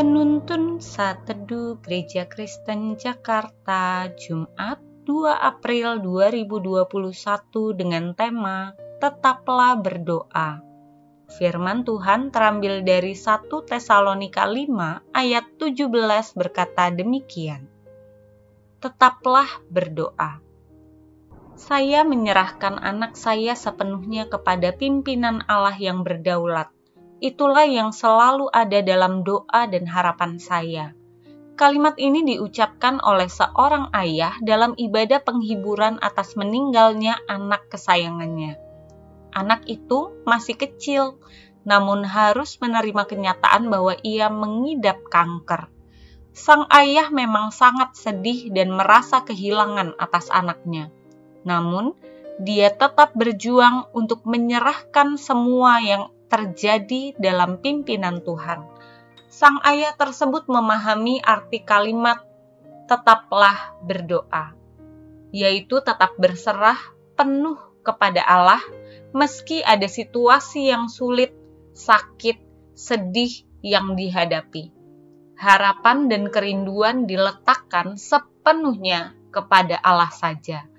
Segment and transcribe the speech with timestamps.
[0.00, 6.88] Penuntun Saat Teduh Gereja Kristen Jakarta Jumat 2 April 2021
[7.76, 10.64] dengan tema Tetaplah Berdoa.
[11.36, 15.92] Firman Tuhan terambil dari 1 Tesalonika 5 ayat 17
[16.32, 17.68] berkata demikian.
[18.80, 20.40] Tetaplah berdoa.
[21.60, 26.72] Saya menyerahkan anak saya sepenuhnya kepada pimpinan Allah yang berdaulat
[27.20, 30.96] itulah yang selalu ada dalam doa dan harapan saya.
[31.60, 38.56] Kalimat ini diucapkan oleh seorang ayah dalam ibadah penghiburan atas meninggalnya anak kesayangannya.
[39.36, 41.20] Anak itu masih kecil,
[41.68, 45.68] namun harus menerima kenyataan bahwa ia mengidap kanker.
[46.32, 50.88] Sang ayah memang sangat sedih dan merasa kehilangan atas anaknya.
[51.44, 51.92] Namun,
[52.40, 58.62] dia tetap berjuang untuk menyerahkan semua yang terjadi dalam pimpinan Tuhan.
[59.26, 62.22] Sang ayah tersebut memahami arti kalimat
[62.86, 64.54] "tetaplah berdoa",
[65.34, 66.78] yaitu tetap berserah
[67.18, 68.62] penuh kepada Allah,
[69.10, 71.34] meski ada situasi yang sulit,
[71.74, 72.38] sakit,
[72.78, 74.70] sedih yang dihadapi.
[75.34, 80.70] Harapan dan kerinduan diletakkan sepenuhnya kepada Allah saja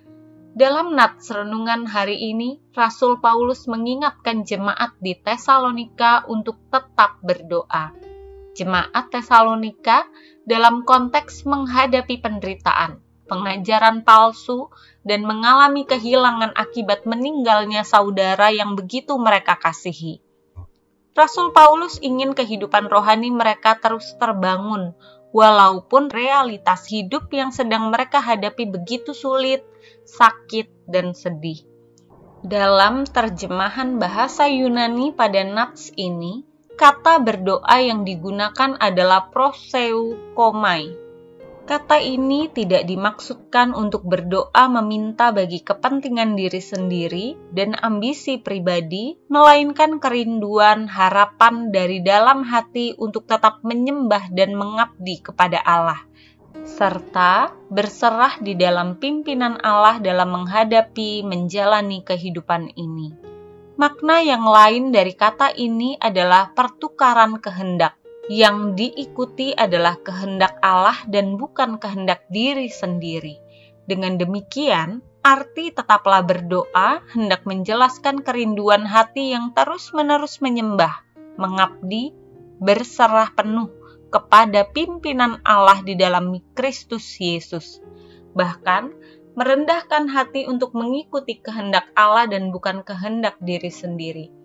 [0.52, 7.96] dalam nats renungan hari ini, Rasul Paulus mengingatkan jemaat di Tesalonika untuk tetap berdoa.
[8.52, 10.04] Jemaat Tesalonika
[10.44, 13.00] dalam konteks menghadapi penderitaan,
[13.32, 14.68] pengajaran palsu,
[15.08, 20.20] dan mengalami kehilangan akibat meninggalnya saudara yang begitu mereka kasihi.
[21.16, 24.96] Rasul Paulus ingin kehidupan rohani mereka terus terbangun,
[25.32, 29.64] walaupun realitas hidup yang sedang mereka hadapi begitu sulit,
[30.08, 31.64] sakit, dan sedih.
[32.42, 36.44] Dalam terjemahan bahasa Yunani pada nats ini,
[36.76, 40.90] kata berdoa yang digunakan adalah proseu komai,
[41.62, 50.02] Kata ini tidak dimaksudkan untuk berdoa meminta bagi kepentingan diri sendiri dan ambisi pribadi, melainkan
[50.02, 56.02] kerinduan harapan dari dalam hati untuk tetap menyembah dan mengabdi kepada Allah,
[56.66, 63.14] serta berserah di dalam pimpinan Allah dalam menghadapi menjalani kehidupan ini.
[63.78, 71.42] Makna yang lain dari kata ini adalah pertukaran kehendak yang diikuti adalah kehendak Allah dan
[71.42, 73.42] bukan kehendak diri sendiri.
[73.90, 81.02] Dengan demikian, arti tetaplah berdoa hendak menjelaskan kerinduan hati yang terus-menerus menyembah,
[81.42, 82.14] mengabdi,
[82.62, 83.74] berserah penuh
[84.14, 87.82] kepada pimpinan Allah di dalam Kristus Yesus.
[88.38, 88.94] Bahkan,
[89.34, 94.41] merendahkan hati untuk mengikuti kehendak Allah dan bukan kehendak diri sendiri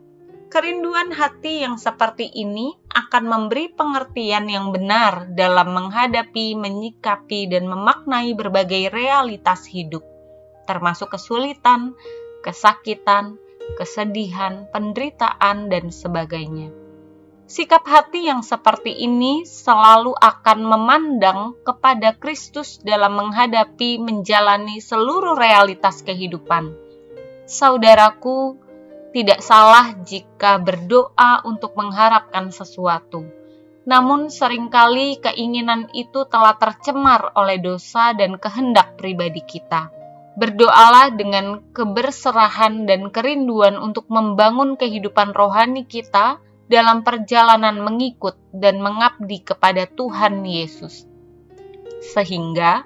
[0.46, 8.30] Kerinduan hati yang seperti ini akan memberi pengertian yang benar dalam menghadapi, menyikapi, dan memaknai
[8.38, 10.06] berbagai realitas hidup,
[10.70, 11.98] termasuk kesulitan,
[12.46, 13.34] kesakitan,
[13.74, 16.70] kesedihan, penderitaan, dan sebagainya.
[17.50, 26.06] Sikap hati yang seperti ini selalu akan memandang kepada Kristus dalam menghadapi, menjalani seluruh realitas
[26.06, 26.70] kehidupan.
[27.46, 28.65] Saudaraku,
[29.16, 33.24] tidak salah jika berdoa untuk mengharapkan sesuatu.
[33.88, 39.88] Namun sering kali keinginan itu telah tercemar oleh dosa dan kehendak pribadi kita.
[40.36, 46.36] Berdoalah dengan keberserahan dan kerinduan untuk membangun kehidupan rohani kita
[46.68, 51.08] dalam perjalanan mengikut dan mengabdi kepada Tuhan Yesus.
[52.04, 52.84] Sehingga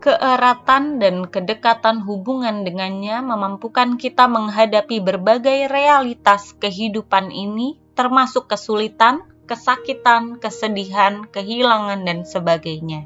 [0.00, 10.40] keeratan dan kedekatan hubungan dengannya memampukan kita menghadapi berbagai realitas kehidupan ini, termasuk kesulitan, kesakitan,
[10.40, 13.04] kesedihan, kehilangan, dan sebagainya.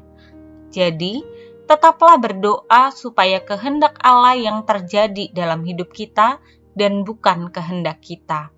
[0.71, 1.23] Jadi,
[1.67, 6.39] tetaplah berdoa supaya kehendak Allah yang terjadi dalam hidup kita
[6.75, 8.55] dan bukan kehendak kita.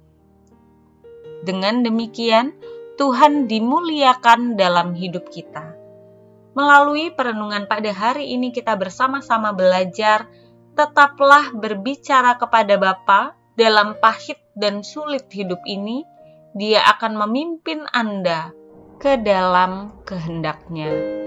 [1.45, 2.57] Dengan demikian,
[2.97, 5.76] Tuhan dimuliakan dalam hidup kita.
[6.57, 10.25] Melalui perenungan pada hari ini kita bersama-sama belajar,
[10.73, 16.01] tetaplah berbicara kepada Bapa dalam pahit dan sulit hidup ini,
[16.57, 18.49] dia akan memimpin Anda
[18.97, 21.26] ke dalam kehendaknya.